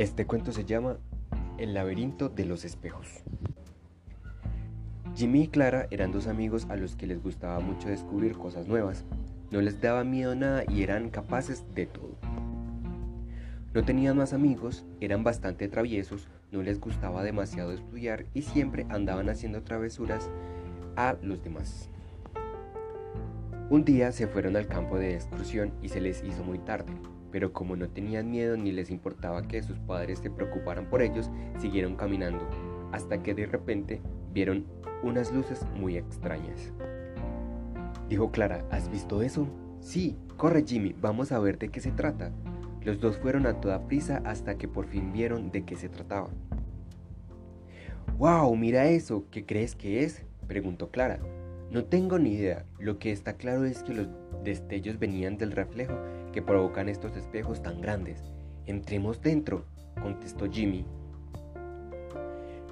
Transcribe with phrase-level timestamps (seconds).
[0.00, 0.96] Este cuento se llama
[1.58, 3.06] El laberinto de los espejos.
[5.14, 9.04] Jimmy y Clara eran dos amigos a los que les gustaba mucho descubrir cosas nuevas.
[9.50, 12.16] No les daba miedo nada y eran capaces de todo.
[13.74, 19.28] No tenían más amigos, eran bastante traviesos, no les gustaba demasiado estudiar y siempre andaban
[19.28, 20.30] haciendo travesuras
[20.96, 21.90] a los demás.
[23.68, 26.94] Un día se fueron al campo de excursión y se les hizo muy tarde
[27.30, 31.30] pero como no tenían miedo ni les importaba que sus padres se preocuparan por ellos,
[31.58, 32.48] siguieron caminando,
[32.92, 34.00] hasta que de repente
[34.32, 34.66] vieron
[35.02, 36.72] unas luces muy extrañas.
[38.08, 39.46] Dijo Clara, ¿has visto eso?
[39.80, 42.32] Sí, corre Jimmy, vamos a ver de qué se trata.
[42.82, 46.30] Los dos fueron a toda prisa hasta que por fin vieron de qué se trataba.
[48.18, 48.54] ¡Wow!
[48.56, 50.24] Mira eso, ¿qué crees que es?
[50.46, 51.20] preguntó Clara.
[51.70, 54.08] No tengo ni idea, lo que está claro es que los
[54.42, 55.96] destellos venían del reflejo
[56.32, 58.22] que provocan estos espejos tan grandes.
[58.66, 59.64] Entremos dentro,
[60.00, 60.84] contestó Jimmy.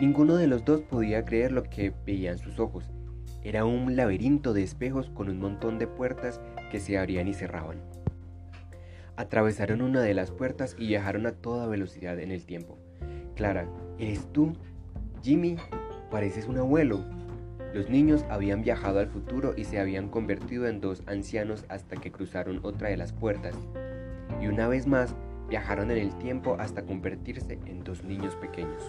[0.00, 2.90] Ninguno de los dos podía creer lo que veían sus ojos.
[3.42, 6.40] Era un laberinto de espejos con un montón de puertas
[6.70, 7.80] que se abrían y cerraban.
[9.16, 12.76] Atravesaron una de las puertas y viajaron a toda velocidad en el tiempo.
[13.34, 14.52] Clara, ¿eres tú?
[15.22, 15.56] Jimmy,
[16.10, 17.04] pareces un abuelo.
[17.74, 22.12] Los niños habían viajado al futuro y se habían convertido en dos ancianos hasta que
[22.12, 23.54] cruzaron otra de las puertas.
[24.40, 25.14] Y una vez más
[25.48, 28.82] viajaron en el tiempo hasta convertirse en dos niños pequeños.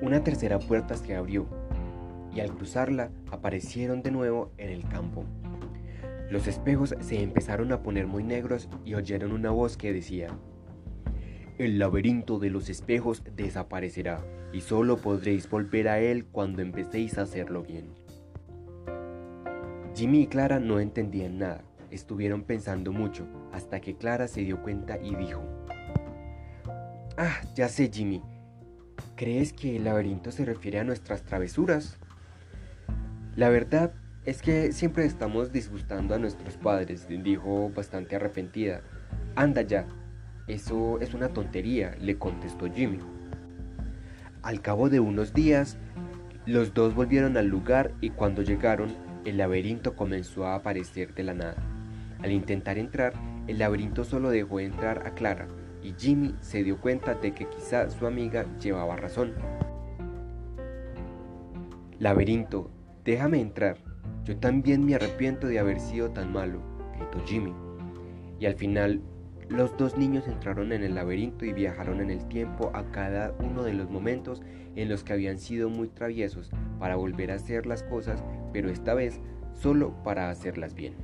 [0.00, 1.46] Una tercera puerta se abrió
[2.34, 5.24] y al cruzarla aparecieron de nuevo en el campo.
[6.30, 10.28] Los espejos se empezaron a poner muy negros y oyeron una voz que decía,
[11.58, 17.22] el laberinto de los espejos desaparecerá y solo podréis volver a él cuando empecéis a
[17.22, 17.92] hacerlo bien.
[19.94, 24.98] Jimmy y Clara no entendían nada, estuvieron pensando mucho, hasta que Clara se dio cuenta
[24.98, 25.42] y dijo,
[27.16, 28.22] Ah, ya sé Jimmy,
[29.16, 31.98] ¿crees que el laberinto se refiere a nuestras travesuras?
[33.34, 33.92] La verdad
[34.24, 38.82] es que siempre estamos disgustando a nuestros padres, dijo bastante arrepentida.
[39.34, 39.88] Anda ya,
[40.48, 42.98] eso es una tontería, le contestó Jimmy.
[44.42, 45.76] Al cabo de unos días,
[46.46, 48.88] los dos volvieron al lugar y cuando llegaron,
[49.26, 51.56] el laberinto comenzó a aparecer de la nada.
[52.22, 53.12] Al intentar entrar,
[53.46, 55.46] el laberinto solo dejó entrar a Clara
[55.82, 59.34] y Jimmy se dio cuenta de que quizá su amiga llevaba razón.
[61.98, 62.70] Laberinto,
[63.04, 63.76] déjame entrar.
[64.24, 66.62] Yo también me arrepiento de haber sido tan malo,
[66.96, 67.52] gritó Jimmy.
[68.40, 69.02] Y al final
[69.48, 73.62] los dos niños entraron en el laberinto y viajaron en el tiempo a cada uno
[73.62, 74.42] de los momentos
[74.76, 78.22] en los que habían sido muy traviesos para volver a hacer las cosas,
[78.52, 79.20] pero esta vez
[79.54, 80.94] solo para hacerlas bien.